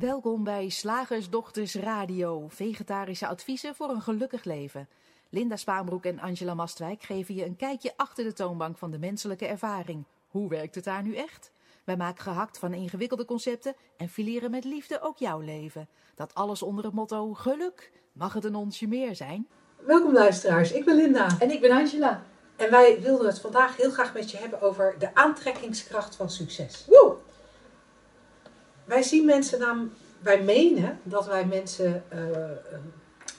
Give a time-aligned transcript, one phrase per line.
[0.00, 4.88] Welkom bij Slagersdochters Radio, vegetarische adviezen voor een gelukkig leven.
[5.28, 9.46] Linda Spaanbroek en Angela Mastwijk geven je een kijkje achter de toonbank van de menselijke
[9.46, 10.04] ervaring.
[10.28, 11.52] Hoe werkt het daar nu echt?
[11.84, 15.88] Wij maken gehakt van ingewikkelde concepten en fileren met liefde ook jouw leven.
[16.14, 17.92] Dat alles onder het motto geluk.
[18.12, 19.48] Mag het een onsje meer zijn?
[19.76, 21.36] Welkom luisteraars, ik ben Linda.
[21.38, 22.22] En ik ben Angela.
[22.56, 26.84] En wij wilden het vandaag heel graag met je hebben over de aantrekkingskracht van succes.
[26.86, 27.09] Woe!
[28.90, 32.20] Wij zien mensen nam, wij menen dat wij mensen eh,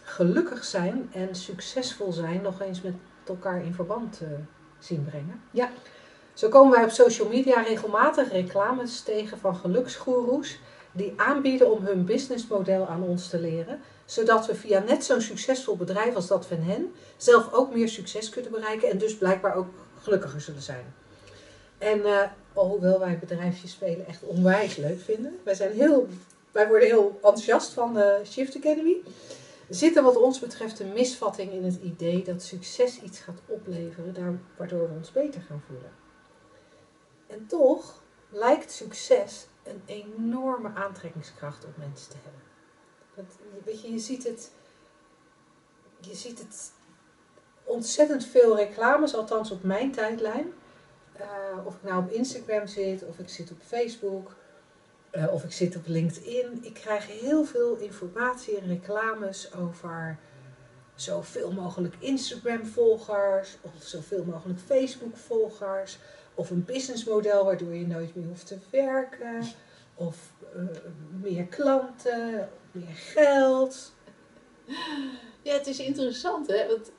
[0.03, 2.93] gelukkig zijn en succesvol zijn nog eens met
[3.27, 4.27] elkaar in verband eh,
[4.79, 5.41] zien brengen.
[5.51, 5.69] Ja.
[6.33, 10.59] Zo komen wij op social media regelmatig reclames tegen van geluksgoeroes
[10.91, 15.75] die aanbieden om hun businessmodel aan ons te leren, zodat we via net zo'n succesvol
[15.77, 19.67] bedrijf als dat van hen zelf ook meer succes kunnen bereiken en dus blijkbaar ook
[20.01, 20.93] gelukkiger zullen zijn.
[21.81, 26.07] En uh, hoewel wij bedrijfjes spelen echt onwijs leuk vinden, wij, zijn heel,
[26.51, 28.97] wij worden heel enthousiast van de Shift Academy,
[29.69, 34.45] zit er wat ons betreft een misvatting in het idee dat succes iets gaat opleveren,
[34.57, 35.91] waardoor we ons beter gaan voelen.
[37.27, 42.41] En toch lijkt succes een enorme aantrekkingskracht op mensen te hebben.
[43.63, 44.51] Weet je, je ziet het,
[45.99, 46.71] je ziet het
[47.63, 50.53] ontzettend veel reclames, althans op mijn tijdlijn.
[51.21, 54.35] Uh, of ik nou op Instagram zit, of ik zit op Facebook,
[55.11, 56.59] uh, of ik zit op LinkedIn.
[56.61, 60.17] Ik krijg heel veel informatie en reclames over
[60.95, 65.97] zoveel mogelijk Instagram-volgers, of zoveel mogelijk Facebook-volgers,
[66.35, 69.43] of een businessmodel waardoor je nooit meer hoeft te werken,
[69.95, 70.63] of uh,
[71.21, 73.93] meer klanten, meer geld.
[75.41, 76.67] Ja, het is interessant, hè?
[76.67, 76.91] Want,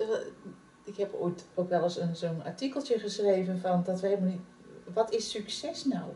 [0.85, 4.41] ik heb ooit ook wel eens een, zo'n artikeltje geschreven van dat we helemaal niet.
[4.95, 6.11] Wat is succes nou?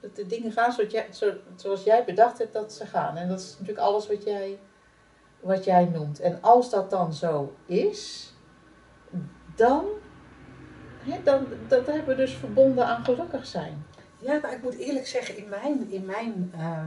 [0.00, 3.16] Dat de dingen gaan zoals jij, zo, zoals jij bedacht hebt dat ze gaan.
[3.16, 4.58] En dat is natuurlijk alles wat jij,
[5.40, 6.20] wat jij noemt.
[6.20, 8.32] En als dat dan zo is,
[9.56, 9.84] dan,
[10.98, 13.86] hè, dan dat hebben we dus verbonden aan gelukkig zijn.
[14.18, 16.86] Ja, maar ik moet eerlijk zeggen, in mijn, in mijn uh,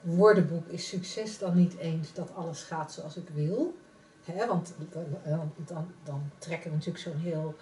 [0.00, 3.74] woordenboek is succes dan niet eens dat alles gaat zoals ik wil.
[4.32, 4.72] Hè, want
[5.66, 7.54] dan, dan, trekken we natuurlijk zo'n heel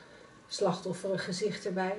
[0.46, 1.98] slachtofferig gezicht erbij.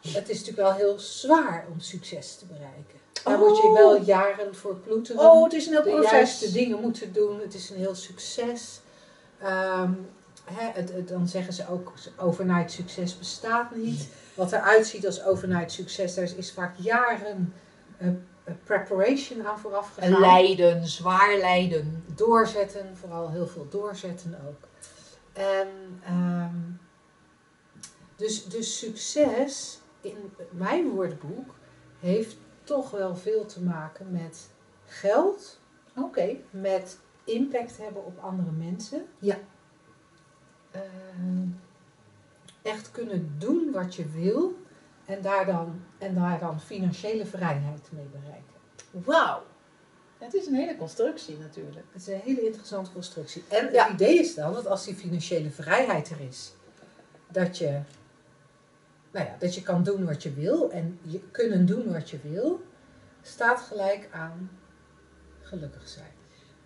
[0.00, 2.98] Het is natuurlijk wel heel zwaar om succes te bereiken.
[3.24, 3.48] Daar oh.
[3.48, 5.20] moet je wel jaren voor ploeteren.
[5.20, 6.10] Oh, het is een heel proces.
[6.10, 7.40] De juiste dingen moeten doen.
[7.40, 8.80] Het is een heel succes.
[9.42, 10.08] Um,
[10.44, 14.08] hè, het, het, dan zeggen ze ook, overnight succes bestaat niet.
[14.34, 17.54] Wat eruit ziet als overnight succes, daar is, is vaak jaren
[18.02, 18.08] uh,
[18.64, 20.12] preparation aan vooraf gegaan.
[20.12, 22.04] En lijden, zwaar lijden.
[22.14, 24.68] Doorzetten, vooral heel veel doorzetten ook.
[25.32, 25.68] En
[26.10, 26.80] um,
[28.16, 31.54] dus, dus succes in mijn woordenboek
[32.00, 34.50] heeft toch wel veel te maken met
[34.84, 35.60] geld.
[35.96, 36.06] Oké.
[36.06, 36.44] Okay.
[36.50, 39.06] Met impact hebben op andere mensen.
[39.18, 39.38] Ja.
[40.74, 40.82] Uh,
[42.62, 44.56] echt kunnen doen wat je wil
[45.08, 48.54] en daar dan, en daar dan financiële vrijheid mee bereiken.
[48.90, 49.42] Wauw.
[50.18, 51.86] Het is een hele constructie natuurlijk.
[51.92, 53.44] Het is een hele interessante constructie.
[53.48, 53.84] En ja.
[53.84, 56.52] het idee is dan dat als die financiële vrijheid er is,
[57.28, 57.80] dat je,
[59.10, 62.18] nou ja, dat je kan doen wat je wil en je kunnen doen wat je
[62.22, 62.62] wil,
[63.22, 64.50] staat gelijk aan
[65.42, 66.17] gelukkig zijn.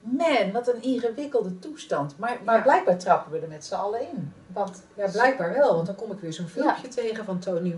[0.05, 2.19] Man, wat een ingewikkelde toestand.
[2.19, 2.63] Maar, maar ja.
[2.63, 4.33] blijkbaar trappen we er met z'n allen in.
[4.47, 5.75] Want, ja, blijkbaar wel.
[5.75, 6.93] Want dan kom ik weer zo'n filmpje ja.
[6.95, 7.77] tegen van Tony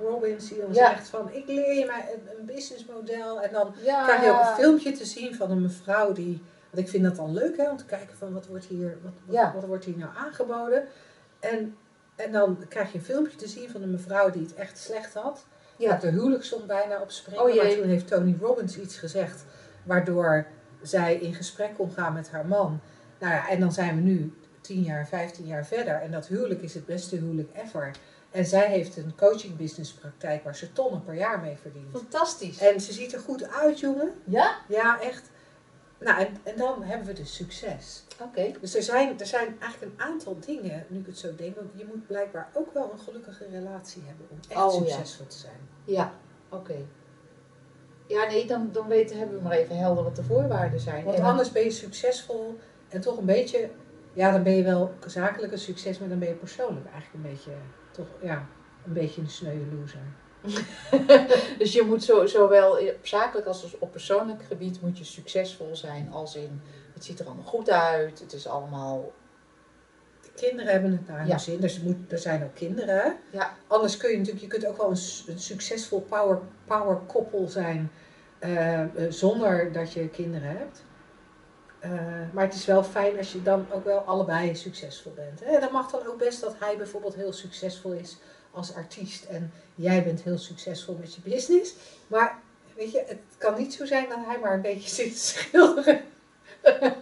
[0.00, 0.48] Robbins.
[0.48, 3.40] Die dan zegt van, ik leer je maar een, een businessmodel.
[3.40, 6.42] En dan krijg je ook een filmpje te zien van een mevrouw die...
[6.70, 9.12] Want ik vind dat dan leuk, hè, om te kijken van, wat wordt hier, wat,
[9.24, 10.84] wat, wat wordt hier nou aangeboden.
[11.40, 11.76] En,
[12.16, 15.14] en dan krijg je een filmpje te zien van een mevrouw die het echt slecht
[15.14, 15.46] had.
[15.76, 15.96] Ja.
[15.96, 17.42] De huwelijk stond bijna op springen.
[17.42, 19.44] Oh, maar toen heeft Tony Robbins iets gezegd,
[19.84, 20.46] waardoor
[20.86, 22.80] zij in gesprek kon gaan met haar man.
[23.18, 25.94] Nou ja, en dan zijn we nu 10 jaar, 15 jaar verder.
[26.00, 27.90] En dat huwelijk is het beste huwelijk ever.
[28.30, 31.90] En zij heeft een coaching business praktijk waar ze tonnen per jaar mee verdient.
[31.90, 32.58] Fantastisch.
[32.58, 34.12] En ze ziet er goed uit, jongen.
[34.24, 34.56] Ja?
[34.68, 35.30] Ja, echt.
[35.98, 38.04] Nou, en, en dan hebben we dus succes.
[38.12, 38.22] Oké.
[38.22, 38.56] Okay.
[38.60, 41.56] Dus er zijn, er zijn eigenlijk een aantal dingen, nu ik het zo denk.
[41.56, 45.30] Want je moet blijkbaar ook wel een gelukkige relatie hebben om echt oh, succesvol ja.
[45.30, 45.68] te zijn.
[45.84, 46.12] Ja,
[46.48, 46.70] oké.
[46.70, 46.86] Okay.
[48.14, 51.04] Ja, nee, dan, dan weten, hebben we maar even helder wat de voorwaarden zijn.
[51.04, 52.58] Want en anders ben je succesvol
[52.88, 53.70] en toch een beetje,
[54.12, 57.30] ja, dan ben je wel zakelijk een succes, maar dan ben je persoonlijk eigenlijk een
[57.30, 57.50] beetje,
[57.90, 58.46] toch, ja,
[58.86, 60.00] een beetje een sneuwe loser.
[61.58, 66.10] dus je moet zo, zowel op zakelijk als op persoonlijk gebied moet je succesvol zijn
[66.12, 66.60] als in
[66.92, 69.12] het ziet er allemaal goed uit, het is allemaal
[70.34, 71.38] kinderen hebben het naar hun ja.
[71.38, 71.60] zin.
[71.60, 73.16] Dus er, moet, er zijn ook kinderen.
[73.30, 73.54] Ja.
[73.66, 77.90] Anders kun je natuurlijk, je kunt ook wel een, een succesvol power, power koppel zijn.
[78.38, 80.84] eh, eh, zonder dat je kinderen hebt.
[81.80, 81.90] Eh,
[82.32, 85.40] maar het is wel fijn als je dan ook wel allebei succesvol bent.
[85.44, 85.60] Hè?
[85.60, 88.18] Dan mag dan ook best dat hij bijvoorbeeld heel succesvol is
[88.50, 91.74] als artiest en jij bent heel succesvol met je business.
[92.06, 92.38] Maar
[92.76, 96.00] weet je, het kan niet zo zijn dat hij maar een beetje zit te schilderen.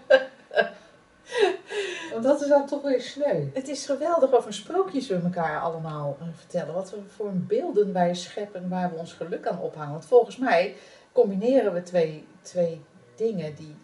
[2.12, 3.46] Want dat is dan toch weer sneu.
[3.52, 6.74] Het is geweldig wat voor sprookjes we elkaar allemaal eh, vertellen.
[6.74, 9.92] Wat voor beelden wij scheppen waar we ons geluk aan ophangen.
[9.92, 10.76] Want volgens mij
[11.12, 12.80] combineren we twee, twee
[13.16, 13.76] dingen die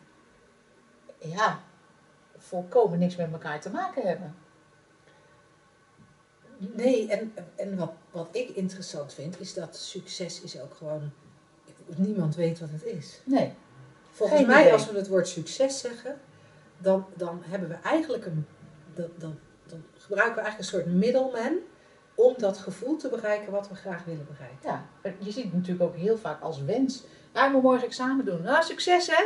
[1.19, 1.61] ja,
[2.37, 4.35] volkomen niks met elkaar te maken hebben.
[6.59, 11.11] Nee, en, en wat, wat ik interessant vind, is dat succes is ook gewoon.
[11.97, 13.21] Niemand weet wat het is.
[13.25, 13.53] Nee.
[14.11, 14.73] Volgens Geen mij, idee.
[14.73, 16.21] als we het woord succes zeggen,
[16.79, 18.47] dan, dan hebben we eigenlijk een.
[18.95, 21.59] Dan, dan, dan gebruiken we eigenlijk een soort middleman
[22.15, 24.59] om dat gevoel te bereiken wat we graag willen bereiken.
[25.03, 27.05] Ja, je ziet het natuurlijk ook heel vaak als wens.
[27.33, 28.43] Ja, ik moet morgen examen doen.
[28.43, 29.25] Nou, succes hè?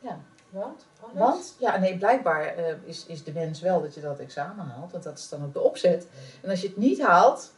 [0.00, 0.20] Ja,
[0.50, 0.86] Want?
[1.00, 1.18] Anders?
[1.18, 4.92] want ja, nee, blijkbaar eh, is, is de wens wel dat je dat examen haalt.
[4.92, 6.08] Want dat is dan ook de opzet.
[6.42, 7.54] En als je het niet haalt,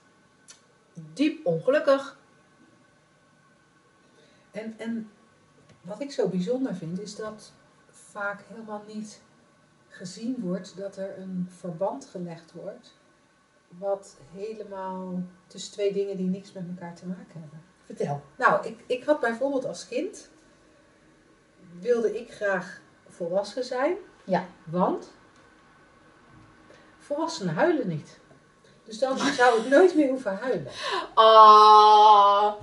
[0.95, 2.19] diep ongelukkig.
[4.51, 5.11] En, en
[5.81, 7.53] wat ik zo bijzonder vind, is dat
[7.91, 9.23] vaak helemaal niet
[9.89, 12.95] gezien wordt dat er een verband gelegd wordt.
[13.69, 17.63] Wat helemaal tussen twee dingen die niks met elkaar te maken hebben.
[17.85, 18.23] Vertel.
[18.37, 20.31] Nou, ik, ik had bijvoorbeeld als kind,
[21.79, 23.97] wilde ik graag volwassen zijn.
[24.25, 24.47] Ja.
[24.65, 25.11] Want
[26.99, 28.19] volwassenen huilen niet.
[28.85, 30.73] Dus dan zou ik nooit meer hoeven huilen.
[31.15, 32.55] Ah,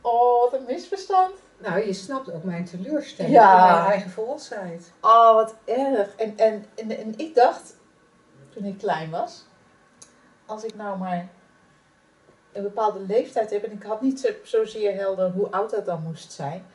[0.00, 1.34] oh, wat een misverstand.
[1.62, 3.66] Nou, je snapt ook mijn teleurstelling Ja.
[3.68, 4.92] in mijn eigen volwassenheid.
[5.00, 6.14] Oh, wat erg.
[6.16, 7.76] En, en, en, en ik dacht,
[8.50, 9.46] toen ik klein was,
[10.46, 11.28] als ik nou maar
[12.52, 16.02] een bepaalde leeftijd heb, en ik had niet zo, zozeer helder hoe oud dat dan
[16.02, 16.66] moest zijn,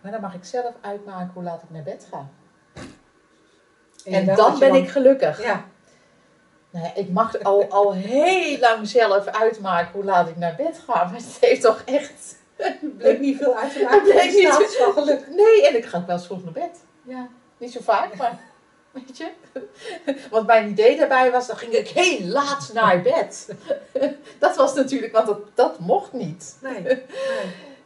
[0.00, 2.26] maar dan mag ik zelf uitmaken hoe laat ik naar bed ga.
[4.04, 5.42] En, dan ben ik gelukkig.
[5.42, 5.64] Ja,
[6.70, 11.04] Nou ik mag al, al heel lang zelf uitmaken hoe laat ik naar bed ga,
[11.04, 12.36] maar het heeft toch echt...
[12.98, 14.02] bleek niet veel uit te Het maken.
[14.02, 15.28] bleek Het niet- staat van geluk.
[15.28, 16.80] Nee, en ik ga ook wel eens vroeg naar bed.
[17.02, 18.38] Ja, niet zo vaak, maar
[18.92, 19.28] weet je.
[20.30, 23.48] Want mijn idee daarbij was, dan ging ik heel laat naar bed.
[24.38, 26.56] Dat was natuurlijk, want dat, dat mocht niet.
[26.60, 27.02] Nee, nee.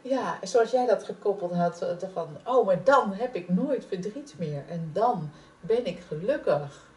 [0.03, 4.33] Ja, zoals jij dat gekoppeld had, eh, van, oh, maar dan heb ik nooit verdriet
[4.37, 4.63] meer.
[4.69, 6.87] En dan ben ik gelukkig.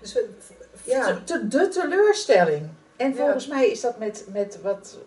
[0.00, 0.28] Dus we,
[0.84, 1.20] ja.
[1.24, 2.68] De, teleurstelling.
[2.96, 3.16] En Ja.
[3.16, 4.98] volgens mij is dat met, met, wat,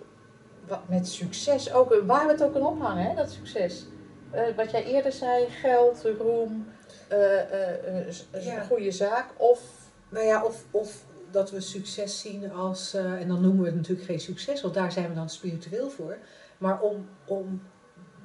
[0.88, 3.86] met succes ook, waar we het ook aan ophangen, hè, dat succes.
[4.31, 6.68] Eh, wat jij eerder zei, geld, roem,
[7.08, 8.60] eh, eh, Ja.
[8.60, 9.25] een goede zaak.
[9.38, 9.62] Of,
[10.10, 14.08] nou ja, of, of dat we succes zien als, en dan noemen we het natuurlijk
[14.08, 16.18] geen succes, want daar zijn we dan spiritueel voor.
[16.58, 17.62] Maar om, om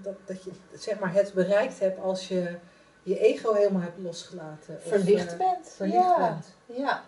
[0.02, 2.58] dat, dat je zeg maar, het bereikt hebt als je
[3.02, 4.76] je ego helemaal hebt losgelaten.
[4.76, 5.68] Of, verlicht bent.
[5.68, 6.18] verlicht ja.
[6.18, 6.54] bent.
[6.78, 7.02] Ja.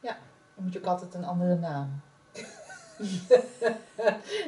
[0.00, 0.16] ja,
[0.54, 2.00] dan moet je ook altijd een andere naam.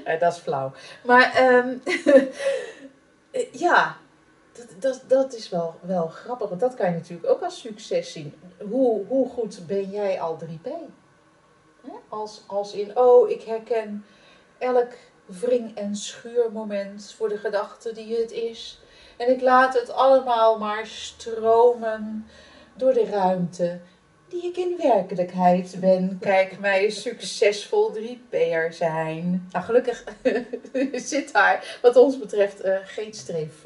[0.05, 0.73] Eh, dat is flauw.
[1.05, 1.77] Maar ehm,
[3.31, 3.97] eh, ja,
[4.53, 6.49] dat, dat, dat is wel, wel grappig.
[6.49, 8.35] Want dat kan je natuurlijk ook als succes zien.
[8.69, 10.69] Hoe, hoe goed ben jij al 3P?
[11.83, 11.93] Hè?
[12.09, 14.05] Als, als in, oh, ik herken
[14.59, 14.93] elk
[15.27, 18.81] wring- en schuurmoment voor de gedachte die het is.
[19.17, 22.27] En ik laat het allemaal maar stromen
[22.75, 23.81] door de ruimte
[24.31, 26.19] die ik in werkelijkheid ben.
[26.21, 29.49] Kijk mij succesvol 3P'er zijn.
[29.53, 30.05] Nou, gelukkig
[31.11, 33.65] zit daar wat ons betreft eh, geen streef,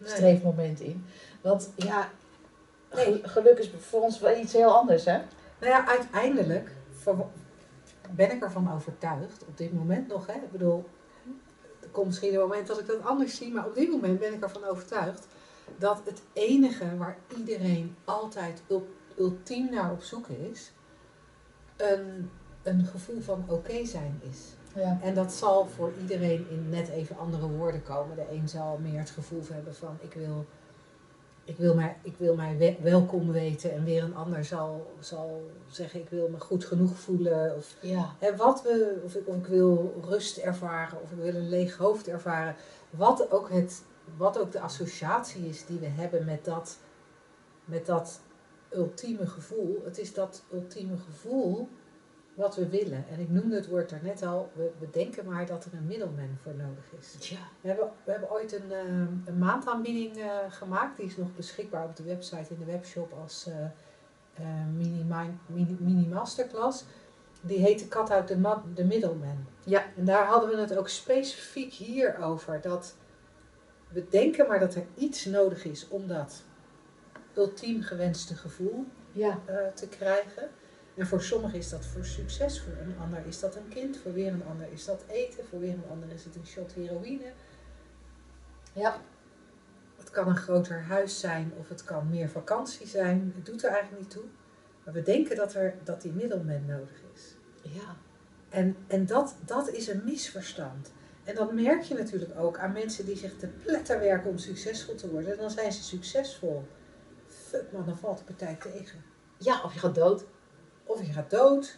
[0.00, 0.08] Nee.
[0.10, 1.04] streefmoment in.
[1.40, 2.10] Want ja,
[2.94, 3.04] Nee.
[3.04, 5.18] gel- geluk is voor ons wel iets heel anders, hè?
[5.60, 6.70] Nou ja, uiteindelijk
[8.10, 10.32] ben ik ervan overtuigd, op dit moment nog, hè.
[10.32, 10.84] Ik bedoel,
[11.80, 14.32] er komt misschien een moment dat ik dat anders zie, maar op dit moment ben
[14.34, 15.26] ik ervan overtuigd
[15.76, 20.72] dat het enige waar iedereen altijd ul- ultiem naar op zoek is,
[21.76, 22.30] een,
[22.62, 24.38] een gevoel van oké zijn is.
[24.74, 24.98] Ja.
[25.02, 28.16] En dat zal voor iedereen in net even andere woorden komen.
[28.16, 30.46] De een zal meer het gevoel hebben van ik wil,
[31.44, 33.72] ik wil, mij, ik wil mij we- welkom weten.
[33.72, 37.56] En weer een ander zal, zal zeggen ik wil me goed genoeg voelen.
[37.56, 38.14] Of, Ja.
[38.18, 41.02] hè, wat we, of, ik, of ik wil rust ervaren.
[41.02, 42.54] Of ik wil een leeg hoofd ervaren.
[42.90, 43.82] Wat ook, het,
[44.16, 46.78] wat ook de associatie is die we hebben met dat,
[47.64, 48.20] met dat
[48.72, 49.80] ultieme gevoel.
[49.84, 51.68] Het is dat ultieme gevoel
[52.34, 53.04] wat we willen.
[53.10, 56.36] En ik noemde het woord daarnet al, we, we denken maar dat er een middelman
[56.42, 57.28] voor nodig is.
[57.28, 57.36] Ja.
[57.60, 58.84] We hebben, we hebben ooit een, eh,
[59.24, 63.46] een maandaanbieding eh, gemaakt, die is nog beschikbaar op de website in de webshop als
[63.46, 64.44] eh,
[64.76, 66.84] mini, mi- mini, mini masterclass.
[67.40, 69.46] die heet de kat uit de, ma- de middleman.
[69.64, 69.84] Ja.
[69.96, 72.60] En daar hadden we het ook specifiek hier over.
[72.60, 72.96] Dat
[73.88, 76.42] we denken maar dat er iets nodig is om dat
[77.38, 79.38] ultiem gewenste gevoel Ja.
[79.46, 80.48] eh, te krijgen.
[80.94, 84.12] En voor sommigen is dat voor succes, voor een ander is dat een kind, voor
[84.12, 87.32] weer een ander is dat eten, voor weer een ander is het een shot heroïne.
[88.72, 89.00] Ja.
[89.96, 93.32] Het kan een groter huis zijn of het kan meer vakantie zijn.
[93.36, 94.24] Het doet er eigenlijk niet toe.
[94.84, 97.34] Maar we denken dat, er, dat die middelman nodig is.
[97.62, 97.96] Ja.
[98.48, 100.92] En, en dat, dat is een misverstand.
[101.24, 104.94] En dat merk je natuurlijk ook aan mensen die zich te pletter werken om succesvol
[104.94, 105.36] te worden.
[105.36, 106.66] Dan zijn ze succesvol.
[107.48, 109.04] Fuck man, dan valt de partij tegen.
[109.38, 110.24] Ja, of je gaat dood.
[110.84, 111.76] Of je gaat dood,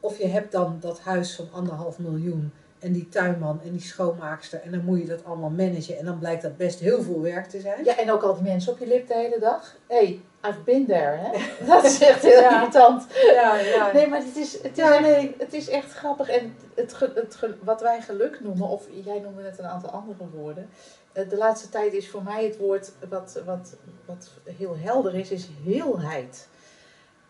[0.00, 4.60] of je hebt dan dat huis van anderhalf miljoen en die tuinman en die schoonmaakster
[4.62, 7.46] en dan moet je dat allemaal managen en dan blijkt dat best heel veel werk
[7.48, 7.84] te zijn.
[7.84, 9.76] Ja, en ook al die mensen op je lip de hele dag.
[9.88, 11.30] hey, I've been there, hè.
[11.72, 12.58] Dat is echt heel Ja.
[12.60, 13.06] irritant.
[13.34, 13.92] ja, ja.
[13.92, 15.34] Nee, maar het is, het is, Ja, echt, nee.
[15.38, 16.28] het is echt grappig.
[16.28, 20.68] En het, het, wat wij geluk noemen, of jij noemde net een aantal andere woorden.
[21.12, 25.30] Eh, De laatste tijd is voor mij het woord wat, wat, wat heel helder is,
[25.30, 26.48] is heelheid.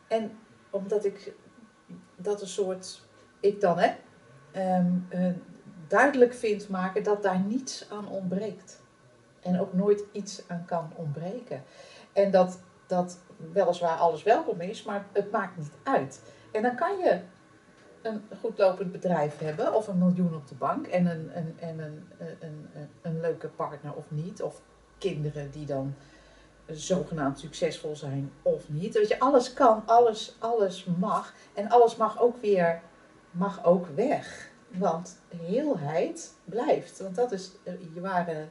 [0.09, 0.39] En
[0.71, 1.33] omdat ik
[2.17, 3.01] dat een soort,
[3.41, 3.95] ik dan hè,
[4.53, 5.33] ehm, eh,
[5.89, 8.81] duidelijk vind maken dat daar niets aan ontbreekt.
[9.41, 11.63] En ook nooit iets aan kan ontbreken.
[12.13, 13.19] En dat, dat
[13.53, 16.23] weliswaar alles welkom is, maar het maakt niet uit.
[16.53, 17.21] En dan kan je
[18.03, 21.79] een goed lopend bedrijf hebben, of een miljoen op de bank, en een, een, en
[21.79, 24.61] een, een, een, een leuke partner of niet, of
[24.99, 25.95] kinderen die dan
[26.67, 28.95] zogenaamd succesvol zijn of niet.
[28.95, 31.35] Weet je, alles kan, alles, alles mag.
[31.55, 32.81] En alles mag ook weer,
[33.31, 34.51] mag ook weg.
[34.69, 37.01] Want heelheid blijft.
[37.01, 38.49] Want dat is eh, je ware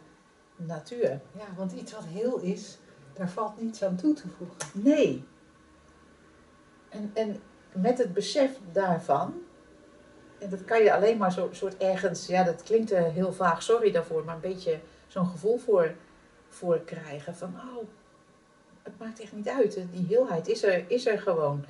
[0.55, 1.21] natuur.
[1.37, 2.77] Ja, want iets wat heel is,
[3.13, 4.57] daar valt niets aan toe te voegen.
[4.73, 5.25] Nee.
[6.89, 7.41] En, en
[7.71, 9.41] met het besef daarvan,
[10.39, 13.63] en dat kan je alleen maar zo soort ergens, ja dat klinkt eh, heel vaag,
[13.63, 15.93] sorry daarvoor, maar een beetje zo'n gevoel voor,
[16.49, 17.83] voor krijgen van, oh,
[18.83, 21.65] het maakt echt niet uit, die heelheid is er, is er gewoon.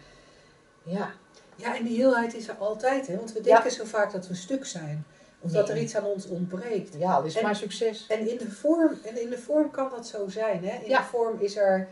[0.83, 1.11] Ja,
[1.55, 3.15] Ja, en die heelheid is er altijd, hè?
[3.15, 5.05] want we denken zo vaak dat we stuk zijn.
[5.41, 6.95] Of dat er iets aan ons ontbreekt.
[6.97, 8.07] ja, dat is En- maar succes.
[8.07, 10.63] En in de vorm, en in de vorm kan dat zo zijn.
[10.65, 10.77] Hè?
[10.83, 10.97] In Ja.
[10.97, 11.87] de vorm is er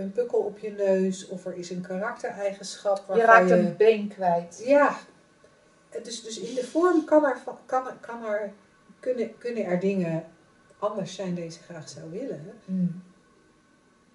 [0.00, 3.04] een pukkel op je neus of er is een karaktereigenschap.
[3.14, 4.62] Je raakt een been kwijt.
[4.64, 4.96] Ja,
[6.02, 8.52] dus, dus in de vorm kan er, kan, er- kan er,
[9.00, 10.24] kunnen, kunnen er dingen
[10.78, 12.52] anders zijn die je graag zou willen.
[12.64, 13.02] Mm.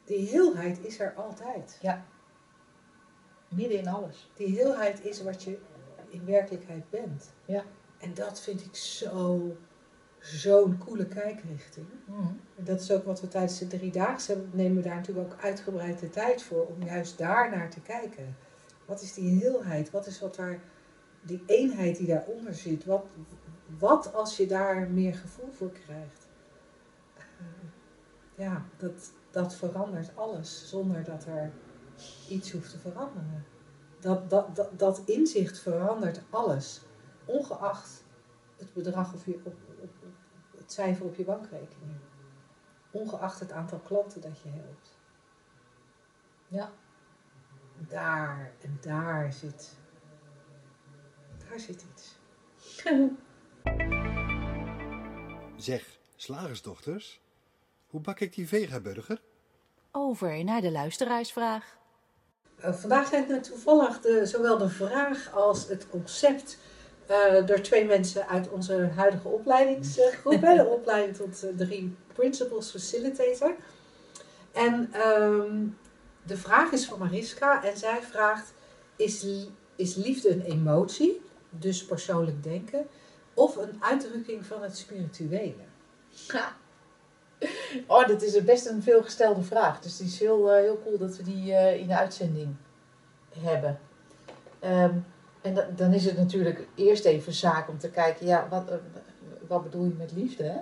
[0.05, 1.79] Die heelheid is er altijd.
[3.47, 4.31] Midden in alles.
[4.35, 5.57] Die heelheid is wat je
[6.09, 7.31] in werkelijkheid bent.
[7.45, 7.63] Ja.
[7.97, 9.55] En dat vind ik zo,
[10.25, 11.87] zo'n coole kijkrichting.
[12.05, 12.39] Mm.
[12.55, 14.49] En dat is ook wat we tijdens de driedaagse hebben.
[14.53, 18.35] Nemen we daar natuurlijk ook uitgebreid de tijd voor om juist daar naar te kijken.
[18.85, 19.91] Wat is die heelheid?
[19.91, 20.59] Wat is wat daar,
[21.21, 22.85] die eenheid die daaronder zit?
[22.85, 23.05] Wat,
[23.77, 26.27] wat als je daar meer gevoel voor krijgt?
[27.17, 27.23] Eh,
[28.35, 31.51] Ja, dat, dat verandert alles zonder dat er
[32.29, 33.45] iets hoeft te veranderen.
[33.99, 36.81] Dat, dat, dat, dat inzicht verandert alles.
[37.25, 38.03] Ongeacht
[38.57, 39.55] het bedrag of je, op
[40.65, 41.95] het cijfer op je bankrekening.
[42.91, 44.97] Ongeacht het aantal klanten dat je helpt.
[46.47, 46.71] Ja.
[47.77, 49.75] Daar en daar zit.
[51.49, 52.15] Daar zit iets.
[55.55, 57.21] Zeg, slagersdochters,
[57.87, 59.21] hoe bak ik die vegaburger?
[59.91, 61.77] Over naar de luisteraarsvraag.
[62.55, 66.57] Eh, vandaag zijn er toevallig de, zowel de vraag als het concept
[67.05, 73.55] eh, door twee mensen uit onze huidige opleidingsgroep, de opleiding tot eh, drie Principles Facilitator.
[74.51, 75.65] En ehm,
[76.23, 78.53] de vraag is van Mariska en zij vraagt:
[78.95, 79.25] is,
[79.75, 82.87] is liefde een emotie, dus persoonlijk denken,
[83.33, 85.63] of een uitdrukking van het spirituele?
[86.09, 86.55] Ja.
[87.87, 89.81] Oh, dit is best een veelgestelde vraag.
[89.81, 92.55] Dus die is heel, eh, heel cool dat we die in de uitzending
[93.39, 93.79] hebben.
[94.59, 94.97] Ehm,
[95.45, 98.75] en da- dan is het natuurlijk eerst even zaak om te kijken, ja, wat, eh,
[99.47, 100.43] wat bedoel je met liefde?
[100.43, 100.57] Hè?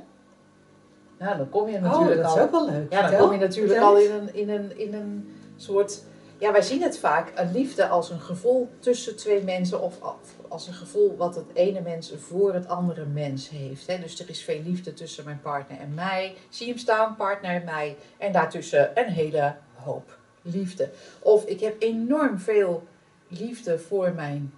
[1.20, 2.92] Nou, dan kom je Oh, natuurlijk dat is ook wel leuk.
[2.92, 3.26] Ja, dan Vertel.
[3.28, 6.04] kom je natuurlijk Vertel al in een, in, een, in een soort.
[6.38, 10.00] Ja, wij zien het vaak, een liefde als een gevoel tussen twee mensen of
[10.48, 13.88] als een gevoel wat het ene mens voor het andere mens heeft.
[13.88, 14.00] Hè?
[14.00, 16.36] Dus er is veel liefde tussen mijn partner en mij.
[16.50, 17.98] Zie hem staan, partner en mij.
[18.18, 20.90] En daartussen een hele hoop liefde.
[21.20, 22.84] Of ik heb enorm veel
[23.28, 24.54] liefde voor mijn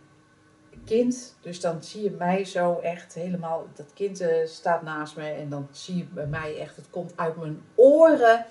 [0.85, 1.35] kind.
[1.41, 3.67] Dus dan zie je mij zo echt helemaal.
[3.73, 7.13] Dat kind eh, staat naast me en dan zie je bij mij echt, het komt
[7.15, 8.45] uit mijn oren.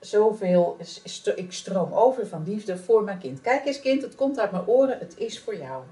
[0.00, 0.76] Zoveel,
[1.34, 3.40] ik stroom over van liefde voor mijn kind.
[3.40, 5.84] Kijk eens, kind, het komt uit mijn oren, het is voor jou.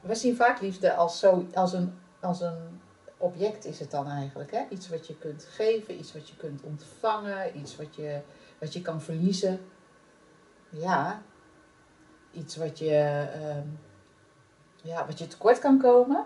[0.00, 2.80] we zien vaak liefde als, zo, als, een, als een
[3.16, 4.50] object is het dan eigenlijk.
[4.50, 4.64] Hè?
[4.68, 8.20] Iets wat je kunt geven, iets wat je kunt ontvangen, iets wat je,
[8.58, 9.60] wat je kan verliezen.
[10.70, 11.22] Ja,
[12.32, 13.66] iets wat je, ehm,
[14.84, 16.16] ja, wat je tekort kan komen.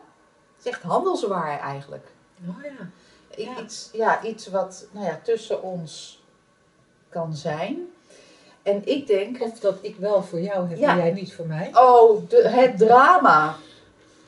[0.56, 2.06] Het is echt handelswaar eigenlijk.
[2.48, 3.60] Oh ja.
[3.62, 6.22] Iets, ja, iets wat nou ja, tussen ons
[7.08, 7.78] kan zijn.
[8.62, 10.90] En ik denk, Of dat ik wel voor jou heb Ja.
[10.90, 11.70] en jij niet voor mij.
[11.74, 13.56] oh, de, het drama.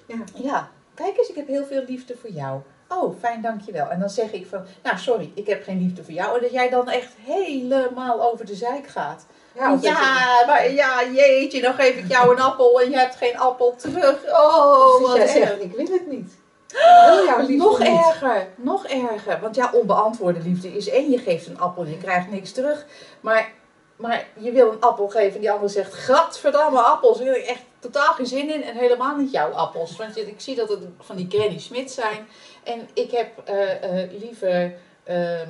[0.07, 0.17] Ja.
[0.35, 2.61] Ja, kijk eens, ik heb heel veel liefde voor jou.
[2.89, 3.89] Oh, fijn, dankjewel.
[3.89, 6.37] En dan zeg ik van, nou sorry, ik heb geen liefde voor jou.
[6.37, 9.27] En dat jij dan echt helemaal over de zijk gaat.
[9.55, 13.75] Ja, maar ja, jeetje, dan geef ik jou een appel en je hebt geen appel
[13.77, 14.17] terug.
[14.27, 15.31] Oh, wat jij erg.
[15.31, 16.39] zegt, ik wil het niet.
[16.69, 17.89] Wil liefde Nog niet.
[17.89, 19.41] erger, nog erger.
[19.41, 22.87] Want ja, onbeantwoorde liefde is één, je geeft een appel, je krijgt niks terug.
[23.21, 23.53] Maar,
[23.97, 27.19] maar je wil een appel geven en die ander zegt, gadverdamme appels.
[27.19, 29.97] Daar heb ik echt totaal geen zin in en helemaal niet jouw appels.
[29.97, 32.29] Want ik zie dat het van die Granny Smith zijn.
[32.65, 35.41] En ik heb eh, liever eh,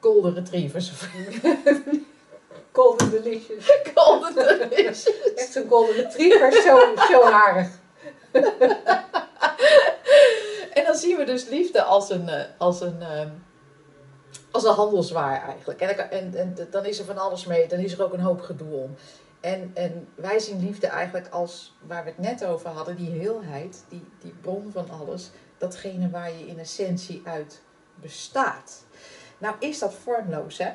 [0.00, 0.92] golden retrievers.
[2.74, 3.70] Golden delicious.
[3.94, 5.10] golden retrievers.
[5.34, 7.68] Echt een golden retriever, zo, zo harig.
[10.74, 13.28] En dan zien we dus liefde als een, eh, als een, ehm,
[14.50, 15.80] als een handelswaar eigenlijk.
[15.80, 18.12] En, dan kan- en, en dan is er van alles mee, dan is er ook
[18.12, 18.94] een hoop gedoe om.
[19.40, 23.84] En, en wij zien liefde eigenlijk als, waar we het net over hadden, die heelheid,
[23.88, 27.60] die, die bron van alles, datgene waar je in essentie uit
[27.94, 28.84] bestaat.
[29.38, 30.70] Nou is dat vormloos, hè?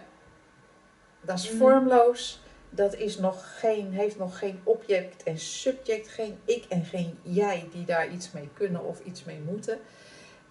[1.21, 1.57] Dat is Mhm.
[1.57, 7.19] vormloos, dat is nog geen, heeft nog geen object en subject, geen ik en geen
[7.21, 9.79] jij die daar iets mee kunnen of iets mee moeten.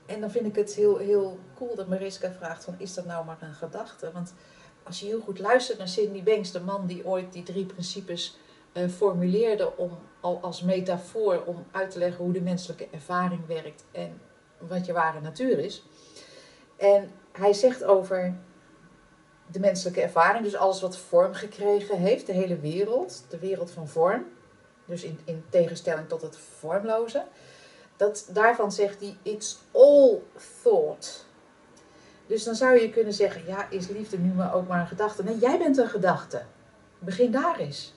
[0.06, 3.24] En dan vind ik het heel, heel cool dat Mariska vraagt van is dat nou
[3.24, 4.10] maar een gedachte?
[4.12, 4.34] Want
[4.82, 8.38] als je heel goed luistert naar Sidney Banks, de man die ooit die drie principes
[8.72, 13.84] eh, formuleerde om, al als metafoor om uit te leggen hoe de menselijke ervaring werkt
[13.92, 14.20] en
[14.58, 15.84] wat je ware natuur is.
[16.76, 18.36] En hij zegt over
[19.50, 23.88] de menselijke ervaring, dus alles wat vorm gekregen heeft, de hele wereld, de wereld van
[23.88, 24.24] vorm,
[24.84, 27.24] dus in, in tegenstelling tot het vormloze,
[27.96, 30.20] dat, daarvan zegt hij, it's all
[30.62, 31.26] thought.
[32.26, 35.24] Dus dan zou je kunnen zeggen, ja, is liefde nu maar ook maar een gedachte?
[35.24, 36.42] Nee, jij bent een gedachte.
[36.98, 37.94] Begin daar eens.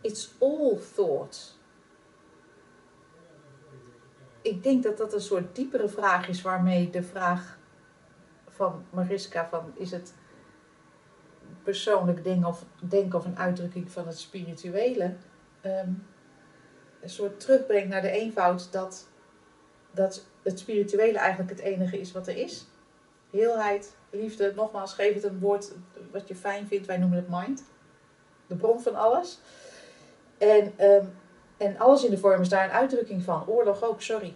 [0.00, 1.58] It's all thought.
[4.42, 7.58] Ik denk dat dat een soort diepere vraag is waarmee de vraag
[8.48, 10.14] van Mariska van is het
[11.64, 15.14] persoonlijk denken of, denken of een uitdrukking van het spirituele
[15.60, 15.90] ehm,
[17.00, 19.08] een soort terugbrengt naar de eenvoud dat,
[19.90, 22.66] dat het spirituele eigenlijk het enige is wat er is.
[23.30, 25.72] Heelheid, liefde, nogmaals, geef het een woord
[26.10, 26.86] wat je fijn vindt.
[26.86, 27.64] Wij noemen het mind.
[28.46, 29.40] De bron van alles.
[30.38, 31.04] En, ehm,
[31.56, 33.46] en alles in de vorm is daar een uitdrukking van.
[33.46, 34.34] Oorlog ook, sorry.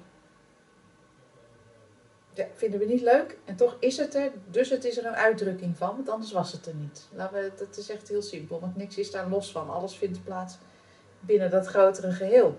[2.38, 3.38] Ja, vinden we niet leuk.
[3.44, 6.52] En toch is het er, dus het is er een uitdrukking van, want anders was
[6.52, 7.08] het er niet.
[7.14, 9.70] Laten we, dat is echt heel simpel, want niks is daar los van.
[9.70, 10.56] Alles vindt plaats
[11.20, 12.58] binnen dat grotere geheel.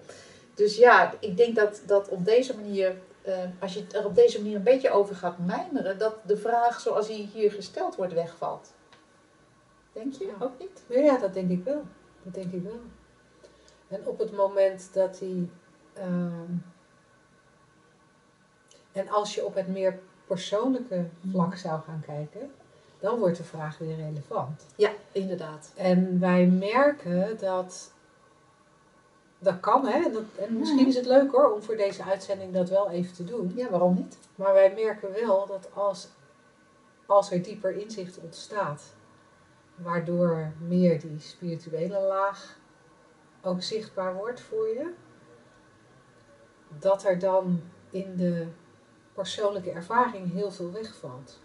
[0.54, 4.42] Dus ja, ik denk dat, dat op deze manier, eh, als je er op deze
[4.42, 8.74] manier een beetje over gaat mijmeren, dat de vraag zoals die hier gesteld wordt wegvalt.
[9.94, 10.46] Denk je Ja.
[10.46, 10.84] ook niet?
[11.06, 11.84] Ja, dat denk ik wel.
[12.24, 12.80] Dat denk ik wel.
[13.88, 15.50] En op het moment dat hij.
[15.94, 16.52] ehm,
[19.00, 22.52] en als je op het meer persoonlijke vlak zou gaan kijken,
[23.00, 24.66] dan wordt de vraag weer relevant.
[24.76, 25.72] Ja, inderdaad.
[25.76, 27.92] En wij merken dat.
[29.42, 30.04] Dat kan, hè?
[30.06, 33.14] En, dat, en misschien is het leuk hoor om voor deze uitzending dat wel even
[33.14, 33.52] te doen.
[33.56, 34.18] Ja, waarom niet?
[34.36, 36.08] Maar wij merken wel dat als,
[37.06, 38.84] als er dieper inzicht ontstaat,
[39.76, 42.58] waardoor meer die spirituele laag
[43.42, 44.94] ook zichtbaar wordt voor je,
[46.80, 48.48] dat er dan in de
[49.20, 51.40] persoonlijke ervaring heel veel wegvalt.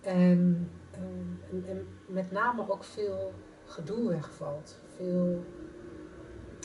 [0.00, 1.02] En, ehm,
[1.50, 3.32] en, en met name ook veel
[3.64, 4.80] gedoe wegvalt.
[4.96, 5.44] Veel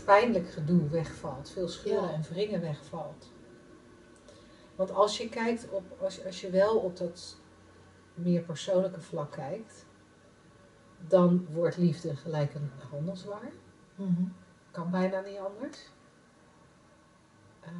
[0.06, 1.50] pijnlijk gedoe wegvalt.
[1.50, 2.14] Veel scheuren Ja.
[2.14, 3.32] en wringen wegvalt.
[4.76, 7.38] Want als je kijkt op, als, als je wel op dat
[8.14, 9.86] meer persoonlijke vlak kijkt,
[11.08, 13.52] dan wordt liefde gelijk een handelswaar.
[13.96, 14.24] Mhm.
[14.72, 15.90] Kan bijna niet anders.
[17.60, 17.74] Want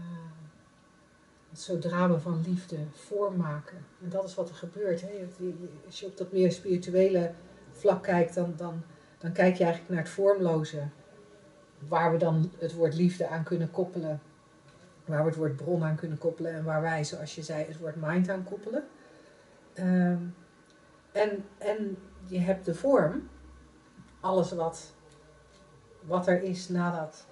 [1.62, 5.02] zodra we van liefde vorm maken, en dat is wat er gebeurt.
[5.02, 5.28] Hè?
[5.86, 7.32] Als je op dat meer spirituele
[7.72, 8.84] vlak kijkt, dan, dan,
[9.18, 10.88] dan kijk je eigenlijk naar het vormloze,
[11.88, 14.22] waar we dan het woord liefde aan kunnen koppelen,
[15.06, 17.80] waar we het woord bron aan kunnen koppelen en waar wij, zoals je zei, het
[17.80, 18.84] woord mind aan koppelen.
[19.74, 20.24] Ehm,
[21.12, 23.30] en, en je hebt de vorm,
[24.20, 24.94] alles wat,
[26.02, 27.26] wat er is nadat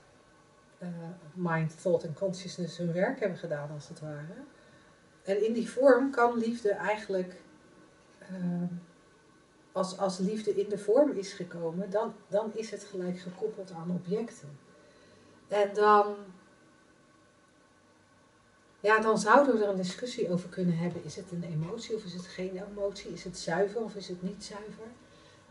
[0.77, 0.87] eh,
[1.33, 4.43] mind, thought en consciousness hun werk hebben gedaan, als het ware.
[5.23, 7.41] En in die vorm kan liefde eigenlijk,
[8.19, 8.65] ehm,
[9.71, 13.91] als, als liefde in de vorm is gekomen, dan, dan is het gelijk gekoppeld aan
[13.91, 14.59] objecten.
[15.47, 16.15] En dan,
[18.79, 21.03] ja, dan zouden we er een discussie over kunnen hebben.
[21.03, 23.13] Is het een emotie of is het geen emotie?
[23.13, 24.87] Is het zuiver of is het niet zuiver?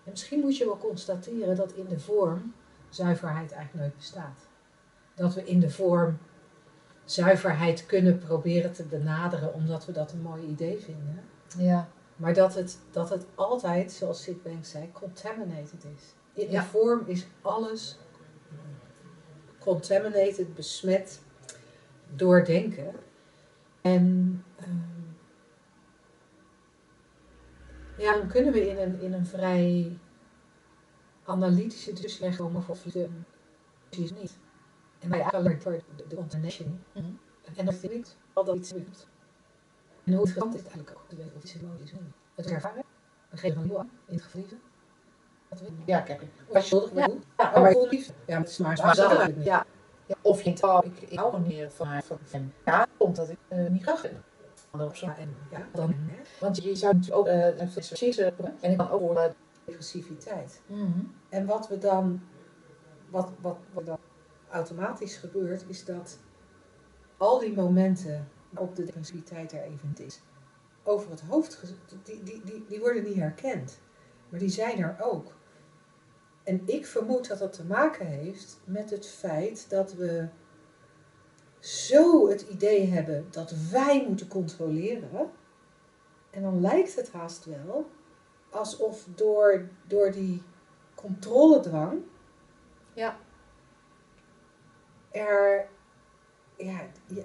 [0.05, 2.55] En misschien moet je wel constateren dat in de vorm
[2.89, 4.49] zuiverheid eigenlijk nooit bestaat.
[5.17, 6.19] Dat we in de vorm
[7.05, 11.25] zuiverheid kunnen proberen te benaderen omdat we dat een mooi idee vinden.
[11.59, 11.89] Ja.
[12.17, 16.15] Maar dat het, dat het altijd, zoals Sid Banks zei, contaminated is.
[16.33, 17.99] In de vorm is alles
[19.59, 21.21] contaminated, besmet
[22.15, 22.95] door denken.
[23.81, 24.77] En ehm,
[27.99, 29.99] ja, dan kunnen we in een, in een vrij
[31.25, 33.09] analytische discussie om of liefde
[33.89, 34.39] is niet.
[35.07, 36.81] En bij eigenlijk voor de, de contamination.
[36.93, 37.05] Mhm.
[37.55, 39.07] En dat niet al dat iets doet.
[40.05, 41.93] En hoe interessant is het eigenlijk ook te weten of iets emotie is.
[42.35, 42.83] Het ervaren,
[43.31, 44.23] we geven een nieuw aan, in het
[45.69, 45.87] ik.
[45.87, 46.23] Ja, kijk.
[46.53, 47.07] Wat je Ja.
[47.07, 47.25] doet.
[47.37, 48.13] Ja, Maar liefde.
[48.27, 49.27] Ja, het is maar zo.
[49.39, 49.65] ja.
[50.23, 52.53] Of je denkt, ik, ik hou er meer van, van hem.
[52.65, 54.13] Ja, omdat ik eh, niet graag heb.
[55.01, 55.95] Ja, en ja, dan
[56.41, 59.35] Want je zou natuurlijk ook eh een precies en ik kan ook horen.
[59.65, 60.61] depressiviteit.
[60.67, 61.01] Mhm.
[61.29, 62.23] En wat we dan,
[63.11, 63.99] wat, wat, wat dan
[64.57, 66.19] automatisch gebeurt, is dat
[67.17, 70.21] al die momenten waarop de depressiviteit er even is,
[70.83, 73.81] over het hoofd, die, die, die, die worden niet herkend.
[74.29, 75.35] Maar die zijn er ook.
[76.43, 80.29] En ik vermoed dat dat te maken heeft met het feit dat we
[81.59, 85.31] zo het idee hebben dat wij moeten controleren.
[86.31, 87.91] En dan lijkt het haast wel
[88.51, 90.43] alsof door, door die
[90.95, 92.03] controledrang
[92.95, 93.17] Ja.
[95.17, 95.67] Er,
[96.57, 96.81] ja,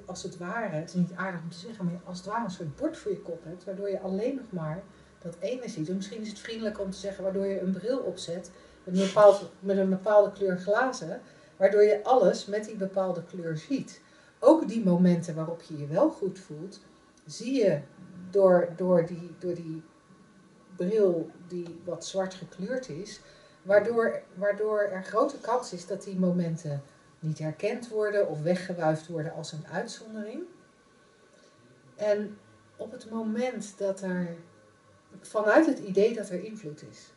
[0.06, 2.52] als het ware, het is niet aardig om te zeggen, maar als het ware een
[2.52, 4.84] soort bord voor je kop hebt, waardoor je alleen nog maar
[5.20, 5.90] dat ene ziet.
[5.90, 8.52] En misschien is het vriendelijk om te zeggen, waardoor je een bril opzet
[8.84, 11.22] met een, met een bepaalde kleur glazen,
[11.58, 14.02] waardoor je alles met die bepaalde kleur ziet.
[14.40, 16.80] Ook die momenten waarop je je wel goed voelt,
[17.26, 17.80] zie je
[18.30, 19.84] door, door, die, door die
[20.76, 23.20] bril die wat zwart gekleurd is,
[23.62, 26.84] waardoor, waardoor er grote kans is dat die momenten
[27.22, 30.44] niet herkend worden of weggewuifd worden als een uitzondering.
[31.96, 32.38] En
[32.76, 34.36] op het moment dat er,
[35.22, 37.14] vanuit het idee dat er invloed is,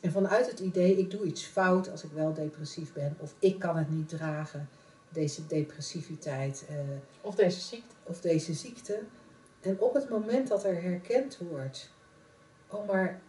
[0.00, 3.58] en vanuit het idee ik doe iets fout als ik wel depressief ben, of ik
[3.58, 4.68] kan het niet dragen,
[5.08, 6.76] deze depressiviteit eh,
[7.20, 7.94] Of deze ziekte.
[8.02, 9.02] of deze ziekte.
[9.60, 11.90] En op het moment dat er herkend wordt,
[12.68, 13.20] oh maar,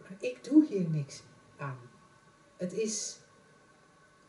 [0.00, 1.22] maar ik doe hier niks
[1.56, 1.78] aan.
[2.56, 3.18] Het is,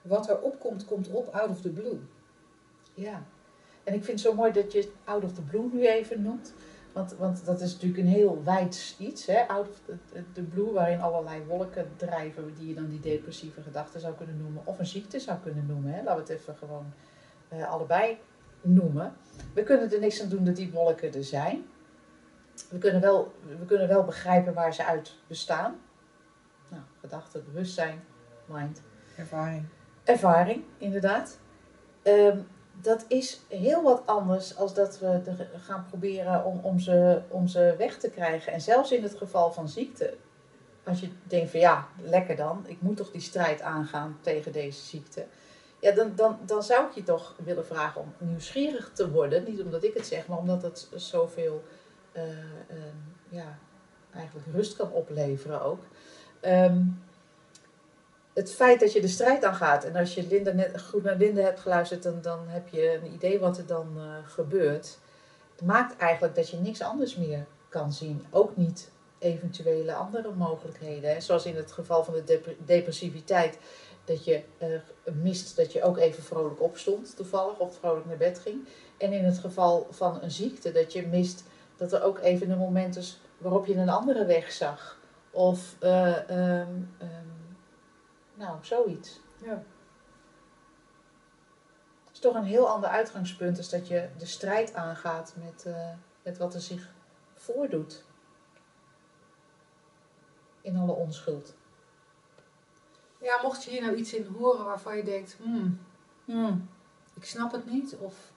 [0.08, 2.00] wat er opkomt, komt op out of the blue.
[2.94, 3.24] Ja.
[3.84, 6.54] En ik vind het zo mooi dat je out of the blue nu even noemt.
[6.92, 9.48] Want, want dat is natuurlijk een heel wijd iets, hè?
[9.48, 9.82] out of
[10.34, 14.62] the, blue, waarin allerlei wolken drijven die je dan die depressieve gedachten zou kunnen noemen.
[14.66, 15.94] Of een ziekte zou kunnen noemen.
[15.94, 16.04] Hè?
[16.04, 16.94] Laten we het even gewoon
[17.48, 18.18] eh, allebei
[18.62, 19.14] noemen.
[19.54, 21.66] We kunnen er niks aan doen dat die wolken er zijn.
[22.70, 25.76] We kunnen wel, we kunnen wel begrijpen waar ze uit bestaan.
[26.70, 28.04] Nou, gedachten, bewustzijn,
[28.46, 28.82] mind
[29.18, 29.66] Ervaring.
[30.06, 31.38] Ervaring, inderdaad.
[32.02, 32.38] Ehm,
[32.82, 35.22] dat is heel wat anders als dat we
[35.62, 38.54] gaan proberen om, om, ze, om ze weg te krijgen.
[38.54, 40.14] En zelfs in het geval van ziekte,
[40.84, 44.82] als je denkt van ja, lekker dan, ik moet toch die strijd aangaan tegen deze
[44.82, 45.26] ziekte.
[45.80, 49.44] Ja, dan, dan, dan zou ik je toch willen vragen om nieuwsgierig te worden.
[49.44, 51.64] Niet omdat ik het zeg, maar omdat het zoveel
[52.12, 52.96] ehm,
[53.30, 53.58] ja,
[54.12, 55.84] eigenlijk rust kan opleveren ook.
[56.40, 56.82] Ehm,
[58.36, 61.42] het feit dat je de strijd aangaat en als je Linda net goed naar Linda
[61.42, 64.98] hebt geluisterd, dan, dan heb je een idee wat er dan eh, gebeurt.
[65.52, 68.26] Het maakt eigenlijk dat je niks anders meer kan zien.
[68.32, 71.10] Ook niet eventuele andere mogelijkheden.
[71.10, 71.22] Hè.
[71.22, 73.58] Zoals in het geval van de dep- depressiviteit,
[74.06, 74.68] dat je eh,
[75.14, 78.68] mist dat je ook even vrolijk opstond, toevallig, of vrolijk naar bed ging.
[78.98, 81.44] En in het geval van een ziekte, dat je mist
[81.78, 85.00] dat er ook even een moment is waarop je een andere weg zag.
[85.32, 86.68] Of eh, ehm,
[86.98, 87.35] ehm,
[88.36, 89.20] nou, zoiets.
[89.44, 89.64] Ja.
[92.04, 95.94] Het is toch een heel ander uitgangspunt als dat je de strijd aangaat met, eh,
[96.24, 96.94] met wat er zich
[97.34, 98.04] voordoet.
[100.62, 101.56] In alle onschuld.
[103.22, 105.80] Ja, mocht je hier nou iets in horen waarvan je denkt, hmm,
[106.26, 106.70] hmm,
[107.14, 108.32] ik snap het niet, of,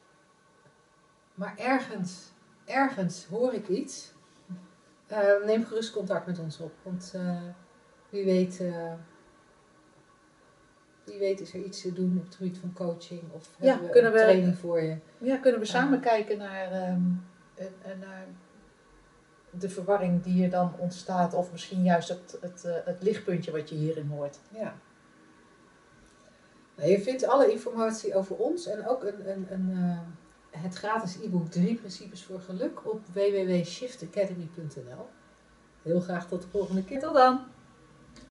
[1.34, 2.32] maar ergens,
[2.64, 4.12] ergens hoor ik iets,
[5.06, 6.72] eh, neem gerust contact met ons op.
[6.82, 7.42] Want eh,
[8.08, 8.62] wie weet,
[11.08, 13.88] Wie weet is er iets te doen op het gebied van coaching of Ja, we
[13.88, 14.96] kunnen een we- training voor je.
[15.18, 17.00] Ja, kunnen we samen kijken naar, ehm,
[18.00, 18.26] naar
[19.50, 23.68] de verwarring die er dan ontstaat, of misschien juist het, het, eh, het lichtpuntje wat
[23.68, 24.38] je hierin hoort.
[24.48, 24.74] Ja.
[26.76, 29.98] Nou, je vindt alle informatie over ons en ook een, een, een, eh,
[30.62, 35.06] het gratis e-book Drie Principes voor Geluk op www.shiftacademy.nl.
[35.82, 37.00] Heel graag tot de volgende keer.
[37.00, 37.40] Tot dan!